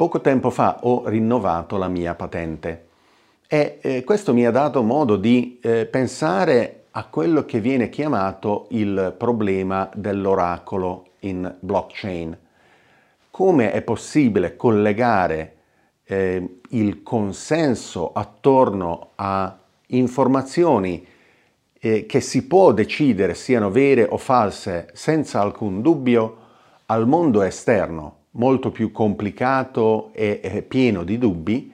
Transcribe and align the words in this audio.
poco 0.00 0.22
tempo 0.22 0.48
fa 0.48 0.78
ho 0.84 1.06
rinnovato 1.08 1.76
la 1.76 1.88
mia 1.88 2.14
patente 2.14 2.86
e 3.46 3.80
eh, 3.82 4.02
questo 4.02 4.32
mi 4.32 4.46
ha 4.46 4.50
dato 4.50 4.82
modo 4.82 5.16
di 5.16 5.58
eh, 5.60 5.84
pensare 5.84 6.84
a 6.92 7.04
quello 7.04 7.44
che 7.44 7.60
viene 7.60 7.90
chiamato 7.90 8.68
il 8.70 9.14
problema 9.18 9.90
dell'oracolo 9.94 11.08
in 11.18 11.54
blockchain. 11.60 12.34
Come 13.30 13.72
è 13.72 13.82
possibile 13.82 14.56
collegare 14.56 15.56
eh, 16.04 16.60
il 16.70 17.02
consenso 17.02 18.12
attorno 18.14 19.10
a 19.16 19.54
informazioni 19.88 21.06
eh, 21.78 22.06
che 22.06 22.20
si 22.22 22.46
può 22.46 22.72
decidere 22.72 23.34
siano 23.34 23.70
vere 23.70 24.06
o 24.08 24.16
false 24.16 24.88
senza 24.94 25.42
alcun 25.42 25.82
dubbio 25.82 26.36
al 26.86 27.06
mondo 27.06 27.42
esterno, 27.42 28.19
molto 28.32 28.70
più 28.70 28.92
complicato 28.92 30.12
e, 30.12 30.64
pieno 30.66 31.02
di 31.02 31.18
dubbi, 31.18 31.72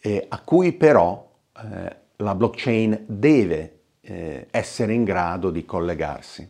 eh, 0.00 0.26
a 0.28 0.40
cui 0.40 0.72
però 0.72 1.30
eh, 1.56 1.96
la 2.16 2.34
blockchain 2.34 3.04
deve 3.06 3.78
eh, 4.00 4.46
essere 4.50 4.92
in 4.92 5.04
grado 5.04 5.50
di 5.50 5.64
collegarsi. 5.64 6.48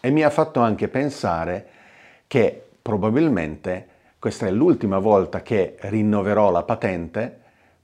E 0.00 0.10
mi 0.10 0.22
ha 0.22 0.30
fatto 0.30 0.60
anche 0.60 0.88
pensare 0.88 1.68
che 2.26 2.64
probabilmente 2.80 3.88
questa 4.18 4.46
è 4.46 4.50
l'ultima 4.50 4.98
volta 4.98 5.42
che 5.42 5.76
rinnoverò 5.80 6.50
la 6.50 6.62
patente 6.62 7.40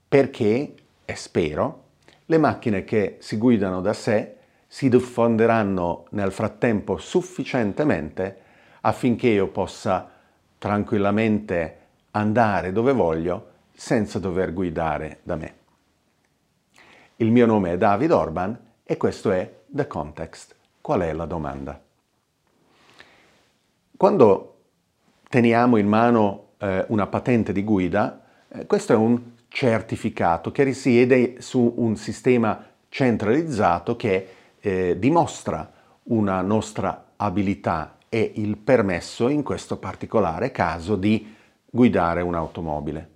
perché, 0.07 0.73
e 1.05 1.15
spero, 1.15 1.83
le 2.25 2.37
macchine 2.37 2.83
che 2.83 3.17
si 3.19 3.37
guidano 3.37 3.81
da 3.81 3.93
sé 3.93 4.35
si 4.67 4.87
diffonderanno 4.87 6.05
nel 6.11 6.31
frattempo 6.31 6.97
sufficientemente 6.97 8.37
affinché 8.81 9.29
io 9.29 9.47
possa 9.47 10.09
tranquillamente 10.59 11.77
andare 12.11 12.71
dove 12.71 12.93
voglio 12.93 13.47
senza 13.73 14.19
dover 14.19 14.53
guidare 14.53 15.19
da 15.23 15.35
me. 15.35 15.53
Il 17.15 17.31
mio 17.31 17.45
nome 17.45 17.73
è 17.73 17.77
David 17.77 18.11
Orban 18.11 18.59
e 18.83 18.97
questo 18.97 19.31
è 19.31 19.61
The 19.65 19.87
Context. 19.87 20.55
Qual 20.81 21.01
è 21.01 21.11
la 21.13 21.25
domanda? 21.25 21.81
Quando 23.95 24.57
teniamo 25.27 25.77
in 25.77 25.87
mano 25.87 26.51
eh, 26.57 26.85
una 26.89 27.07
patente 27.07 27.51
di 27.51 27.63
guida, 27.63 28.23
eh, 28.49 28.65
questo 28.65 28.93
è 28.93 28.95
un 28.95 29.37
certificato 29.47 30.51
che 30.51 30.63
risiede 30.63 31.41
su 31.41 31.73
un 31.77 31.95
sistema 31.95 32.65
centralizzato 32.89 33.95
che 33.95 34.27
eh, 34.59 34.97
dimostra 34.97 35.71
una 36.03 36.41
nostra 36.41 37.11
abilità 37.15 37.97
e 38.09 38.31
il 38.35 38.57
permesso 38.57 39.29
in 39.29 39.43
questo 39.43 39.77
particolare 39.77 40.51
caso 40.51 40.95
di 40.95 41.35
guidare 41.69 42.21
un'automobile. 42.21 43.09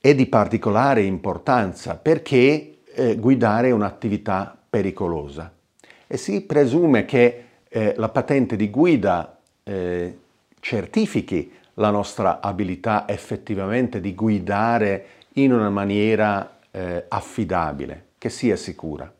È 0.00 0.14
di 0.14 0.26
particolare 0.26 1.02
importanza 1.02 1.96
perché 1.96 2.78
eh, 2.84 3.16
guidare 3.16 3.68
è 3.68 3.72
un'attività 3.72 4.56
pericolosa 4.70 5.52
e 6.06 6.16
si 6.16 6.40
presume 6.42 7.04
che 7.04 7.44
eh, 7.68 7.94
la 7.96 8.08
patente 8.08 8.56
di 8.56 8.70
guida 8.70 9.38
eh, 9.62 10.18
certifichi 10.60 11.52
la 11.74 11.90
nostra 11.90 12.40
abilità 12.40 13.08
effettivamente 13.08 14.00
di 14.00 14.14
guidare 14.14 15.06
in 15.34 15.52
una 15.52 15.70
maniera 15.70 16.58
eh, 16.70 17.04
affidabile, 17.08 18.08
che 18.18 18.28
sia 18.28 18.56
sicura. 18.56 19.10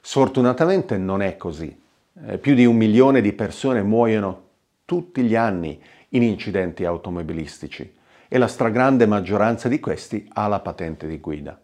Sfortunatamente 0.00 0.96
non 0.96 1.22
è 1.22 1.36
così. 1.36 1.86
Eh, 2.26 2.38
più 2.38 2.54
di 2.54 2.64
un 2.64 2.76
milione 2.76 3.20
di 3.20 3.32
persone 3.32 3.82
muoiono 3.82 4.46
tutti 4.84 5.22
gli 5.22 5.36
anni 5.36 5.80
in 6.10 6.22
incidenti 6.22 6.84
automobilistici 6.84 7.94
e 8.26 8.38
la 8.38 8.48
stragrande 8.48 9.06
maggioranza 9.06 9.68
di 9.68 9.78
questi 9.78 10.28
ha 10.32 10.48
la 10.48 10.60
patente 10.60 11.06
di 11.06 11.18
guida. 11.18 11.60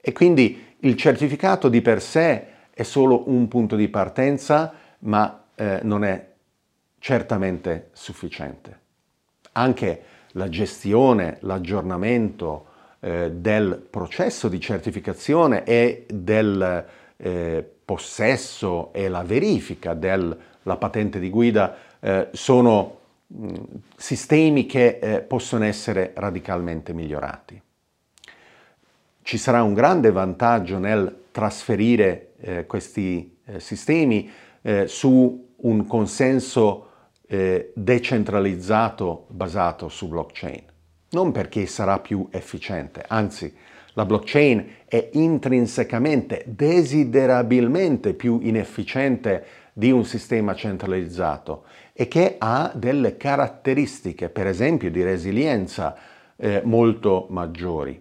E 0.00 0.12
quindi 0.12 0.76
il 0.80 0.96
certificato 0.96 1.68
di 1.68 1.82
per 1.82 2.00
sé 2.00 2.46
è 2.70 2.82
solo 2.82 3.28
un 3.28 3.46
punto 3.48 3.76
di 3.76 3.88
partenza, 3.88 4.72
ma 5.00 5.44
eh, 5.54 5.80
non 5.82 6.04
è 6.04 6.32
certamente 6.98 7.90
sufficiente. 7.92 8.80
Anche 9.52 10.02
la 10.32 10.48
gestione, 10.48 11.36
l'aggiornamento 11.40 12.66
eh, 13.00 13.30
del 13.30 13.86
processo 13.88 14.48
di 14.48 14.60
certificazione 14.60 15.64
e 15.64 16.06
del 16.08 16.86
eh, 17.16 17.68
possesso 17.84 18.92
e 18.92 19.08
la 19.08 19.22
verifica 19.22 19.94
della 19.94 20.76
patente 20.78 21.18
di 21.18 21.30
guida 21.30 21.76
eh, 22.00 22.28
sono 22.32 23.00
sistemi 23.96 24.66
che 24.66 24.98
eh, 25.00 25.20
possono 25.20 25.64
essere 25.64 26.12
radicalmente 26.14 26.92
migliorati. 26.92 27.60
Ci 29.22 29.38
sarà 29.38 29.62
un 29.62 29.74
grande 29.74 30.12
vantaggio 30.12 30.78
nel 30.78 31.24
trasferire 31.30 32.34
eh, 32.40 32.66
questi 32.66 33.38
eh, 33.44 33.60
sistemi 33.60 34.30
su 34.86 35.52
un 35.56 35.86
consenso 35.86 36.88
eh, 37.26 37.72
decentralizzato 37.74 39.26
basato 39.28 39.88
su 39.88 40.08
blockchain. 40.08 40.62
Non 41.10 41.32
perché 41.32 41.66
sarà 41.66 41.98
più 41.98 42.28
efficiente, 42.30 43.04
anzi 43.06 43.54
la 43.94 44.04
blockchain 44.04 44.66
è 44.86 45.10
intrinsecamente, 45.12 46.44
desiderabilmente 46.46 48.14
più 48.14 48.38
inefficiente 48.42 49.44
di 49.72 49.90
un 49.90 50.04
sistema 50.04 50.54
centralizzato 50.54 51.64
e 51.92 52.06
che 52.06 52.36
ha 52.38 52.72
delle 52.74 53.16
caratteristiche, 53.16 54.28
per 54.28 54.46
esempio 54.46 54.90
di 54.90 55.02
resilienza, 55.02 55.96
eh, 56.36 56.60
molto 56.64 57.26
maggiori. 57.30 58.00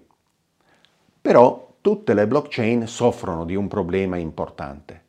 Però 1.22 1.76
tutte 1.80 2.14
le 2.14 2.28
blockchain 2.28 2.88
soffrono 2.88 3.46
di 3.46 3.56
un 3.56 3.68
problema 3.68 4.18
importante. 4.18 5.02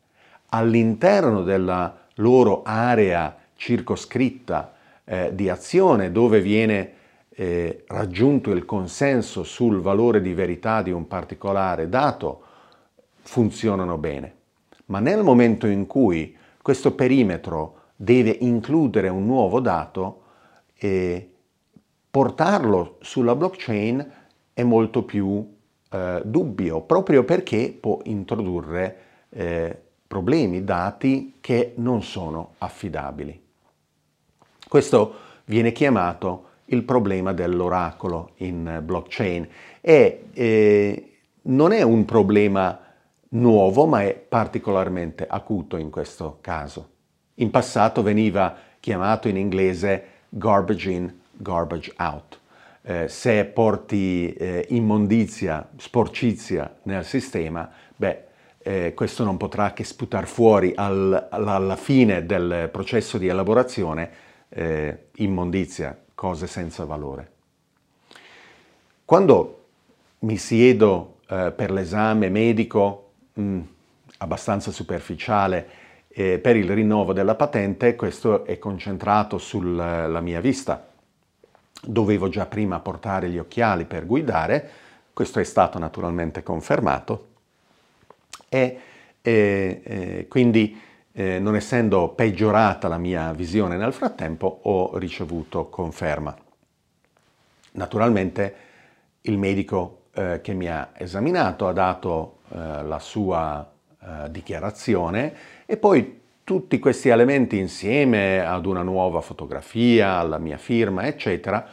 All'interno 0.50 1.42
della 1.42 1.96
loro 2.16 2.62
area 2.62 3.36
circoscritta 3.56 4.74
eh, 5.04 5.30
di 5.34 5.48
azione 5.48 6.12
dove 6.12 6.40
viene 6.40 6.92
eh, 7.36 7.84
raggiunto 7.88 8.50
il 8.50 8.64
consenso 8.64 9.42
sul 9.42 9.80
valore 9.80 10.20
di 10.20 10.34
verità 10.34 10.82
di 10.82 10.90
un 10.90 11.06
particolare 11.06 11.88
dato, 11.88 12.42
funzionano 13.22 13.98
bene. 13.98 14.34
Ma 14.86 15.00
nel 15.00 15.22
momento 15.22 15.66
in 15.66 15.86
cui 15.86 16.36
questo 16.62 16.94
perimetro 16.94 17.80
deve 17.96 18.30
includere 18.40 19.08
un 19.08 19.26
nuovo 19.26 19.60
dato, 19.60 20.22
eh, 20.76 21.30
portarlo 22.10 22.98
sulla 23.00 23.34
blockchain 23.34 24.12
è 24.52 24.62
molto 24.62 25.02
più 25.02 25.52
eh, 25.90 26.22
dubbio, 26.24 26.82
proprio 26.82 27.24
perché 27.24 27.76
può 27.78 27.98
introdurre 28.04 28.98
eh, 29.30 29.82
problemi, 30.06 30.62
dati 30.62 31.38
che 31.40 31.72
non 31.76 32.02
sono 32.02 32.54
affidabili. 32.58 33.42
Questo 34.68 35.14
viene 35.46 35.72
chiamato 35.72 36.48
il 36.66 36.82
problema 36.82 37.32
dell'oracolo 37.32 38.32
in 38.36 38.80
blockchain 38.82 39.48
e 39.80 40.26
eh, 40.32 41.12
non 41.42 41.72
è 41.72 41.82
un 41.82 42.04
problema 42.04 42.80
nuovo 43.30 43.86
ma 43.86 44.02
è 44.02 44.14
particolarmente 44.14 45.26
acuto 45.28 45.76
in 45.76 45.90
questo 45.90 46.38
caso. 46.40 46.90
In 47.34 47.50
passato 47.50 48.02
veniva 48.02 48.56
chiamato 48.80 49.28
in 49.28 49.36
inglese 49.36 50.04
garbage 50.28 50.90
in, 50.90 51.12
garbage 51.32 51.92
out. 51.98 52.40
Eh, 52.82 53.08
se 53.08 53.44
porti 53.46 54.32
eh, 54.34 54.66
immondizia, 54.70 55.68
sporcizia 55.76 56.76
nel 56.82 57.04
sistema, 57.04 57.70
beh, 57.96 58.24
eh, 58.58 58.92
questo 58.94 59.24
non 59.24 59.36
potrà 59.36 59.72
che 59.72 59.84
sputare 59.84 60.26
fuori 60.26 60.72
al, 60.74 61.28
alla 61.30 61.76
fine 61.76 62.24
del 62.26 62.68
processo 62.70 63.18
di 63.18 63.26
elaborazione 63.26 64.10
eh, 64.48 65.08
immondizia, 65.16 65.98
cose 66.14 66.46
senza 66.46 66.84
valore. 66.84 67.32
Quando 69.04 69.64
mi 70.20 70.36
siedo 70.36 71.16
eh, 71.28 71.52
per 71.54 71.70
l'esame 71.70 72.28
medico, 72.28 73.10
mh, 73.34 73.42
mm, 73.42 73.60
abbastanza 74.18 74.70
superficiale, 74.70 75.68
eh, 76.08 76.38
per 76.38 76.56
il 76.56 76.70
rinnovo 76.70 77.12
della 77.12 77.34
patente, 77.34 77.96
questo 77.96 78.44
è 78.44 78.58
concentrato 78.58 79.36
sulla 79.38 80.20
mia 80.20 80.40
vista. 80.40 80.88
Dovevo 81.82 82.28
già 82.28 82.46
prima 82.46 82.78
portare 82.80 83.28
gli 83.28 83.38
occhiali 83.38 83.84
per 83.84 84.06
guidare, 84.06 84.70
questo 85.12 85.40
è 85.40 85.44
stato 85.44 85.78
naturalmente 85.78 86.42
confermato 86.42 87.26
e 88.48 88.80
eh, 89.20 90.26
quindi 90.28 90.80
eh, 91.16 91.38
non 91.38 91.54
essendo 91.54 92.08
peggiorata 92.08 92.88
la 92.88 92.98
mia 92.98 93.32
visione 93.32 93.76
nel 93.76 93.92
frattempo, 93.92 94.60
ho 94.62 94.98
ricevuto 94.98 95.68
conferma. 95.68 96.36
Naturalmente 97.72 98.54
il 99.22 99.38
medico 99.38 100.06
eh, 100.12 100.40
che 100.42 100.54
mi 100.54 100.68
ha 100.68 100.90
esaminato 100.96 101.68
ha 101.68 101.72
dato 101.72 102.38
eh, 102.48 102.82
la 102.82 102.98
sua 102.98 103.70
eh, 104.00 104.30
dichiarazione 104.30 105.34
e 105.66 105.76
poi 105.76 106.20
tutti 106.42 106.78
questi 106.78 107.08
elementi 107.08 107.58
insieme 107.58 108.44
ad 108.44 108.66
una 108.66 108.82
nuova 108.82 109.20
fotografia, 109.20 110.16
alla 110.16 110.38
mia 110.38 110.58
firma, 110.58 111.06
eccetera, 111.06 111.66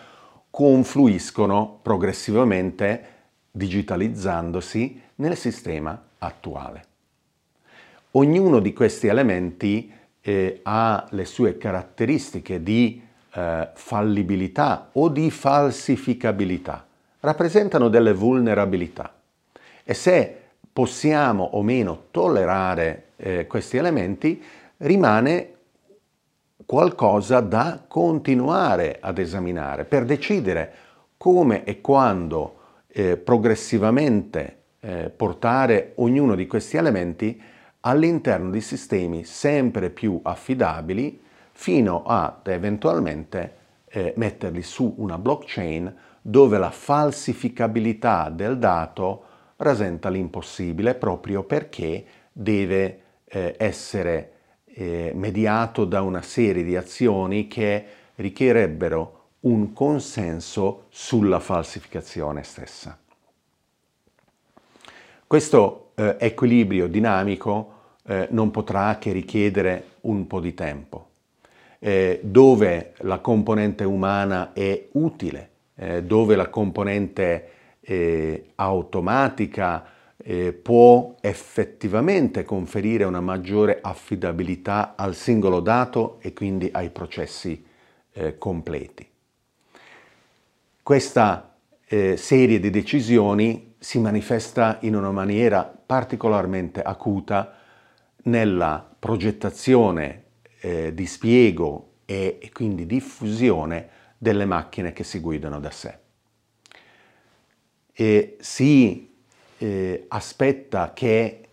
confluiscono 0.49 1.79
progressivamente, 1.81 3.05
digitalizzandosi, 3.51 5.01
nel 5.15 5.35
sistema 5.35 6.01
attuale. 6.19 6.90
Ognuno 8.11 8.59
di 8.59 8.73
questi 8.73 9.07
elementi 9.07 9.91
eh, 10.19 10.59
ha 10.63 11.07
le 11.11 11.25
sue 11.25 11.57
caratteristiche 11.57 12.61
di 12.61 13.01
eh, 13.33 13.69
fallibilità 13.73 14.89
o 14.91 15.07
di 15.07 15.31
falsificabilità, 15.31 16.85
rappresentano 17.21 17.87
delle 17.87 18.13
vulnerabilità. 18.13 19.13
E 19.83 19.93
se 19.93 20.37
possiamo 20.73 21.43
o 21.53 21.61
meno 21.61 22.05
tollerare 22.11 23.05
eh, 23.15 23.47
questi 23.47 23.77
elementi, 23.77 24.43
rimane 24.77 25.53
qualcosa 26.65 27.39
da 27.39 27.81
continuare 27.87 28.97
ad 28.99 29.19
esaminare 29.19 29.85
per 29.85 30.03
decidere 30.03 30.73
come 31.15 31.63
e 31.63 31.79
quando 31.79 32.55
eh, 32.87 33.15
progressivamente 33.15 34.57
eh, 34.81 35.09
portare 35.15 35.93
ognuno 35.95 36.35
di 36.35 36.47
questi 36.47 36.75
elementi 36.75 37.41
all'interno 37.81 38.49
di 38.49 38.61
sistemi 38.61 39.23
sempre 39.23 39.89
più 39.89 40.19
affidabili 40.23 41.21
fino 41.51 42.03
ad 42.05 42.47
eventualmente 42.47 43.57
eh, 43.87 44.13
metterli 44.15 44.61
su 44.61 44.93
una 44.97 45.17
blockchain 45.17 45.93
dove 46.21 46.57
la 46.57 46.71
falsificabilità 46.71 48.29
del 48.29 48.57
dato 48.57 49.25
rasenta 49.57 50.09
l'impossibile 50.09 50.95
proprio 50.95 51.43
perché 51.43 52.05
deve 52.31 53.01
eh, 53.25 53.55
essere 53.57 54.31
eh, 54.65 55.11
mediato 55.15 55.85
da 55.85 56.01
una 56.01 56.21
serie 56.21 56.63
di 56.63 56.75
azioni 56.75 57.47
che 57.47 57.85
richiederebbero 58.15 59.19
un 59.41 59.73
consenso 59.73 60.85
sulla 60.89 61.39
falsificazione 61.39 62.43
stessa. 62.43 62.97
Questo 65.25 65.90
eh, 66.01 66.15
equilibrio 66.19 66.87
dinamico 66.87 67.73
eh, 68.07 68.27
non 68.31 68.49
potrà 68.49 68.97
che 68.97 69.11
richiedere 69.11 69.85
un 70.01 70.25
po' 70.25 70.39
di 70.39 70.55
tempo, 70.55 71.09
eh, 71.77 72.19
dove 72.23 72.93
la 72.99 73.19
componente 73.19 73.83
umana 73.83 74.51
è 74.53 74.87
utile, 74.93 75.49
eh, 75.75 76.03
dove 76.03 76.35
la 76.35 76.49
componente 76.49 77.49
eh, 77.81 78.51
automatica 78.55 79.85
eh, 80.17 80.53
può 80.53 81.15
effettivamente 81.21 82.43
conferire 82.43 83.03
una 83.03 83.21
maggiore 83.21 83.77
affidabilità 83.81 84.95
al 84.95 85.13
singolo 85.13 85.59
dato 85.59 86.17
e 86.21 86.33
quindi 86.33 86.69
ai 86.71 86.89
processi 86.89 87.69
completi. 88.37 89.07
Questa 90.83 91.55
serie 91.87 92.59
di 92.59 92.69
decisioni 92.69 93.70
si 93.83 93.97
manifesta 93.97 94.77
in 94.81 94.95
una 94.95 95.09
maniera 95.09 95.63
particolarmente 95.63 96.83
acuta 96.83 97.57
nella 98.25 98.87
progettazione, 98.99 100.25
eh, 100.59 100.93
dispiego 100.93 101.93
e, 102.05 102.37
e 102.39 102.51
quindi 102.51 102.85
diffusione 102.85 103.89
delle 104.19 104.45
macchine 104.45 104.93
che 104.93 105.03
si 105.03 105.19
guidano 105.19 105.59
da 105.59 105.71
sé. 105.71 105.97
E 107.91 108.37
si 108.39 109.15
eh, 109.57 110.05
aspetta 110.09 110.93
che 110.93 111.49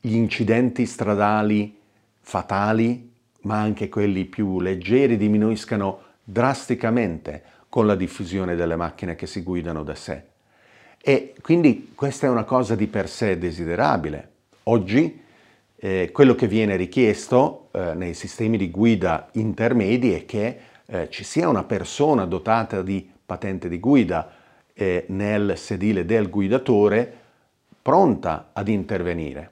gli 0.00 0.16
incidenti 0.16 0.86
stradali 0.86 1.78
fatali, 2.20 3.12
ma 3.42 3.60
anche 3.60 3.88
quelli 3.88 4.24
più 4.24 4.58
leggeri, 4.58 5.16
diminuiscano 5.16 6.00
drasticamente 6.24 7.52
con 7.74 7.88
la 7.88 7.96
diffusione 7.96 8.54
delle 8.54 8.76
macchine 8.76 9.16
che 9.16 9.26
si 9.26 9.42
guidano 9.42 9.82
da 9.82 9.96
sé. 9.96 10.22
E 11.02 11.34
quindi 11.42 11.90
questa 11.96 12.28
è 12.28 12.30
una 12.30 12.44
cosa 12.44 12.76
di 12.76 12.86
per 12.86 13.08
sé 13.08 13.36
desiderabile. 13.36 14.28
Oggi 14.64 15.20
eh, 15.74 16.10
quello 16.12 16.36
che 16.36 16.46
viene 16.46 16.76
richiesto 16.76 17.70
eh, 17.72 17.94
nei 17.94 18.14
sistemi 18.14 18.58
di 18.58 18.70
guida 18.70 19.28
intermedi 19.32 20.12
è 20.12 20.24
che 20.24 20.58
eh, 20.86 21.10
ci 21.10 21.24
sia 21.24 21.48
una 21.48 21.64
persona 21.64 22.26
dotata 22.26 22.80
di 22.80 23.10
patente 23.26 23.68
di 23.68 23.80
guida 23.80 24.30
eh, 24.72 25.06
nel 25.08 25.58
sedile 25.58 26.04
del 26.04 26.30
guidatore 26.30 27.12
pronta 27.82 28.50
ad 28.52 28.68
intervenire. 28.68 29.50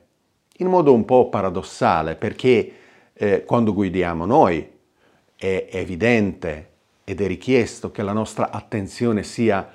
In 0.58 0.68
modo 0.68 0.94
un 0.94 1.04
po' 1.04 1.28
paradossale 1.28 2.14
perché 2.14 2.72
eh, 3.14 3.42
quando 3.44 3.74
guidiamo 3.74 4.24
noi 4.26 4.64
è 5.34 5.66
evidente 5.72 6.70
ed 7.04 7.20
è 7.20 7.26
richiesto 7.26 7.90
che 7.90 8.02
la 8.02 8.12
nostra 8.12 8.50
attenzione 8.50 9.22
sia 9.22 9.74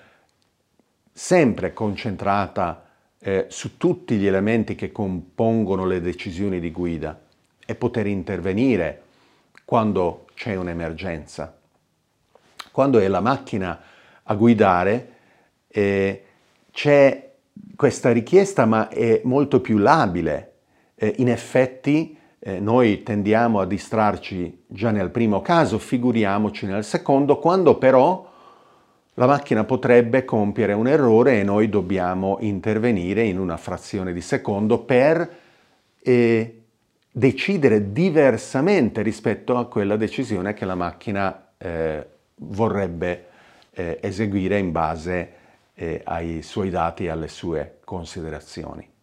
sempre 1.12 1.74
concentrata 1.74 2.86
eh, 3.20 3.48
su 3.50 3.78
tutti 3.78 4.16
gli 4.16 4.28
elementi 4.28 4.76
che 4.76 4.92
compongono 4.92 5.86
le 5.86 6.00
decisioni 6.00 6.60
di 6.60 6.72
guida 6.72 7.20
e 7.66 7.76
poter 7.76 8.08
intervenire 8.08 9.02
quando 9.66 10.28
c'è 10.34 10.56
un'emergenza. 10.56 11.58
Quando 12.72 13.00
è 13.00 13.08
la 13.08 13.20
macchina 13.20 13.82
a 14.24 14.36
guidare, 14.36 15.14
eh, 15.68 16.24
c'è 16.72 17.34
questa 17.76 18.12
richiesta 18.12 18.66
ma 18.66 18.88
è 18.88 19.22
molto 19.24 19.60
più 19.60 19.78
labile. 19.78 20.54
Eh, 20.96 21.16
in 21.18 21.30
effetti 21.30 22.18
eh, 22.48 22.62
noi 22.62 23.04
tendiamo 23.04 23.60
a 23.60 23.66
distrarci 23.66 24.64
già 24.68 24.90
nel 24.92 25.10
primo 25.10 25.42
caso, 25.42 25.78
figuriamoci 25.78 26.66
nel 26.66 26.86
secondo, 26.86 27.40
quando 27.40 27.76
però 27.76 28.26
la 29.16 29.26
macchina 29.26 29.66
potrebbe 29.66 30.24
compiere 30.24 30.72
un 30.72 30.88
errore 30.88 31.42
e 31.42 31.44
noi 31.44 31.68
dobbiamo 31.68 32.38
intervenire 32.40 33.24
in 33.24 33.38
una 33.38 33.58
frazione 33.58 34.14
di 34.14 34.22
secondo 34.22 34.80
per 34.80 35.30
eh, 36.02 36.62
decidere 37.12 37.92
diversamente 37.92 39.02
rispetto 39.02 39.58
a 39.58 39.68
quella 39.68 39.98
decisione 39.98 40.54
che 40.54 40.64
la 40.64 40.76
macchina 40.76 41.50
eh, 41.58 42.08
vorrebbe 42.36 43.26
eh, 43.72 44.00
eseguire 44.02 44.58
in 44.58 44.72
base 44.72 45.32
eh, 45.74 46.00
ai 46.06 46.42
suoi 46.44 46.70
dati 46.70 47.04
e 47.04 47.10
alle 47.10 47.28
sue 47.28 47.80
considerazioni. 47.84 48.96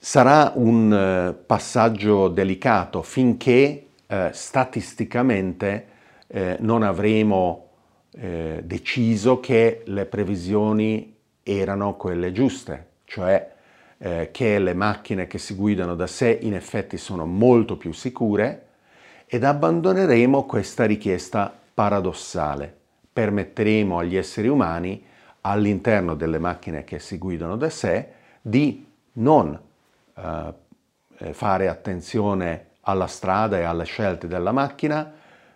Sarà 0.00 0.52
un 0.54 0.92
eh, 0.92 1.34
passaggio 1.34 2.28
delicato 2.28 3.02
finché 3.02 3.86
eh, 4.06 4.30
statisticamente 4.32 5.86
eh, 6.28 6.56
non 6.60 6.84
avremo 6.84 7.70
eh, 8.12 8.60
deciso 8.62 9.40
che 9.40 9.82
le 9.86 10.06
previsioni 10.06 11.16
erano 11.42 11.96
quelle 11.96 12.30
giuste, 12.30 12.86
cioè 13.06 13.54
eh, 13.98 14.28
che 14.30 14.58
le 14.60 14.72
macchine 14.72 15.26
che 15.26 15.38
si 15.38 15.54
guidano 15.56 15.96
da 15.96 16.06
sé 16.06 16.38
in 16.42 16.54
effetti 16.54 16.96
sono 16.96 17.26
molto 17.26 17.76
più 17.76 17.92
sicure 17.92 18.66
ed 19.26 19.42
abbandoneremo 19.42 20.46
questa 20.46 20.84
richiesta 20.84 21.52
paradossale. 21.74 22.72
Permetteremo 23.12 23.98
agli 23.98 24.16
esseri 24.16 24.46
umani 24.46 25.04
all'interno 25.40 26.14
delle 26.14 26.38
macchine 26.38 26.84
che 26.84 27.00
si 27.00 27.18
guidano 27.18 27.56
da 27.56 27.68
sé 27.68 28.06
di 28.40 28.86
non 29.14 29.66
eh, 31.18 31.32
fare 31.32 31.68
attenzione 31.68 32.66
alla 32.82 33.06
strada 33.06 33.58
e 33.58 33.62
alle 33.62 33.84
scelte 33.84 34.26
della 34.28 34.52
macchina, 34.52 35.12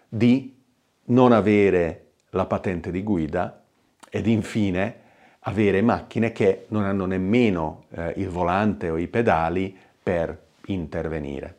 di 0.09 0.61
non 1.05 1.33
avere 1.33 2.07
la 2.31 2.47
patente 2.47 2.91
di 2.91 3.03
guida 3.03 3.63
ed 4.11 4.27
infine 4.27 5.01
avere 5.41 5.83
macchine 5.83 6.33
che 6.33 6.67
non 6.69 6.85
hanno 6.85 7.07
nemmeno 7.07 7.85
eh, 7.91 8.15
il 8.17 8.29
volante 8.29 8.91
o 8.91 8.99
i 8.99 9.09
pedali 9.09 9.77
per 10.03 10.39
intervenire. 10.67 11.57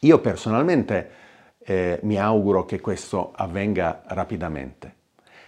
Io 0.00 0.20
personalmente 0.20 1.10
eh, 1.58 1.98
mi 2.02 2.18
auguro 2.18 2.64
che 2.64 2.80
questo 2.80 3.32
avvenga 3.34 4.02
rapidamente. 4.06 4.94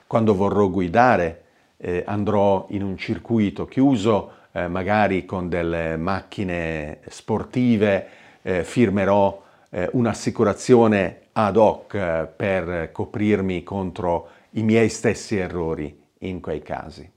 Quando 0.07 0.35
vorrò 0.35 0.69
guidare 0.69 1.45
eh, 1.77 2.03
andrò 2.07 2.67
in 2.71 2.83
un 2.83 2.97
circuito 2.97 3.67
chiuso, 3.67 4.33
eh, 4.53 4.69
magari 4.69 5.25
con 5.25 5.49
delle 5.49 5.97
macchine 5.97 7.01
sportive, 7.09 8.09
eh, 8.43 8.65
firmerò 8.65 9.43
eh, 9.71 9.89
un'assicurazione 9.93 11.21
ad 11.33 11.57
hoc 11.57 11.95
eh, 11.95 12.29
per 12.35 12.91
coprirmi 12.93 13.63
contro 13.63 14.29
i 14.51 14.63
miei 14.63 14.89
stessi 14.89 15.37
errori 15.37 15.97
in 16.19 16.41
quei 16.41 16.63
casi. 16.63 17.09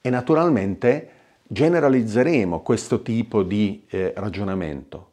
E 0.00 0.10
naturalmente 0.10 1.10
generalizzeremo 1.46 2.60
questo 2.60 3.02
tipo 3.02 3.42
di 3.42 3.84
ragionamento. 3.88 5.06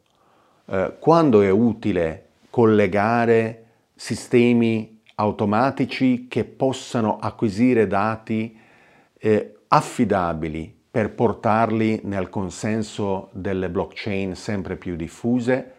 quando 0.98 1.42
è 1.42 1.50
utile 1.50 2.26
collegare 2.50 3.64
sistemi 3.94 4.96
automatici 5.16 6.26
che 6.28 6.44
possano 6.44 7.18
acquisire 7.18 7.86
dati 7.86 8.58
eh, 9.18 9.56
affidabili, 9.68 10.75
per 10.96 11.10
portarli 11.10 12.00
nel 12.04 12.30
consenso 12.30 13.28
delle 13.32 13.68
blockchain 13.68 14.34
sempre 14.34 14.76
più 14.76 14.96
diffuse 14.96 15.72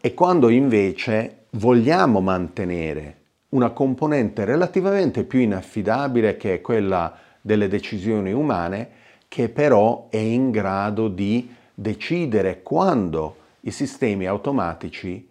e 0.00 0.14
quando 0.14 0.48
invece 0.48 1.44
vogliamo 1.50 2.20
mantenere 2.20 3.18
una 3.50 3.70
componente 3.70 4.44
relativamente 4.44 5.22
più 5.22 5.38
inaffidabile 5.38 6.36
che 6.36 6.54
è 6.54 6.60
quella 6.60 7.16
delle 7.40 7.68
decisioni 7.68 8.32
umane, 8.32 8.90
che 9.28 9.48
però 9.48 10.08
è 10.10 10.16
in 10.16 10.50
grado 10.50 11.06
di 11.06 11.48
decidere 11.72 12.62
quando 12.64 13.36
i 13.60 13.70
sistemi 13.70 14.26
automatici 14.26 15.28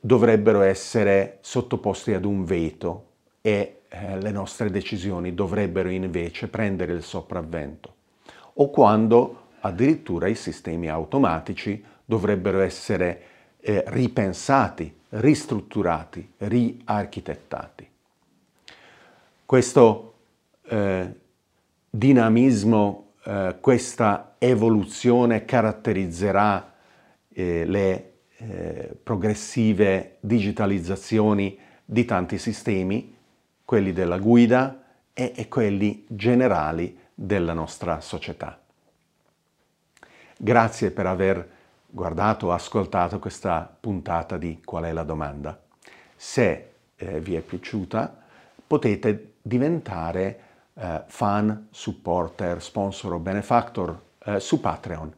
dovrebbero 0.00 0.62
essere 0.62 1.38
sottoposti 1.40 2.14
ad 2.14 2.24
un 2.24 2.44
veto 2.44 3.04
e 3.42 3.75
eh, 3.88 4.20
le 4.20 4.30
nostre 4.30 4.70
decisioni 4.70 5.34
dovrebbero 5.34 5.88
invece 5.88 6.48
prendere 6.48 6.92
il 6.92 7.02
sopravvento 7.02 7.94
o 8.54 8.70
quando 8.70 9.48
addirittura 9.60 10.28
i 10.28 10.34
sistemi 10.34 10.88
automatici 10.88 11.82
dovrebbero 12.04 12.60
essere 12.60 13.22
eh, 13.60 13.82
ripensati, 13.88 14.94
ristrutturati, 15.10 16.32
riarchitettati. 16.38 17.88
Questo 19.44 20.14
eh, 20.64 21.14
dinamismo, 21.90 23.12
eh, 23.24 23.56
questa 23.60 24.34
evoluzione 24.38 25.44
caratterizzerà 25.44 26.74
eh, 27.32 27.64
le 27.64 28.12
eh, 28.38 28.96
progressive 29.02 30.16
digitalizzazioni 30.20 31.58
di 31.84 32.04
tanti 32.04 32.38
sistemi, 32.38 33.15
quelli 33.66 33.92
della 33.92 34.18
guida 34.18 34.82
e, 35.12 35.32
e 35.36 35.48
quelli 35.48 36.06
generali 36.08 36.98
della 37.12 37.52
nostra 37.52 38.00
società. 38.00 38.58
Grazie 40.38 40.90
per 40.90 41.06
aver 41.06 41.50
guardato 41.86 42.46
o 42.46 42.52
ascoltato 42.52 43.18
questa 43.18 43.74
puntata 43.78 44.38
di 44.38 44.60
Qual 44.64 44.84
è 44.84 44.92
la 44.92 45.02
domanda. 45.02 45.60
Se 46.14 46.70
eh, 46.96 47.20
vi 47.20 47.34
è 47.34 47.40
piaciuta 47.40 48.22
potete 48.66 49.34
diventare 49.42 50.40
eh, 50.74 51.02
fan, 51.06 51.68
supporter, 51.70 52.62
sponsor 52.62 53.14
o 53.14 53.18
benefactor 53.18 54.00
eh, 54.24 54.40
su 54.40 54.60
Patreon 54.60 55.12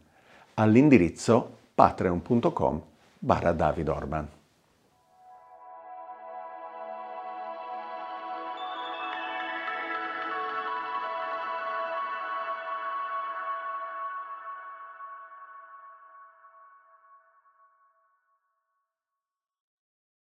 all'indirizzo 0.55 1.57
patreon.com 1.75 2.83
barra 3.19 3.52
David 3.52 3.88
Orban. 3.88 4.38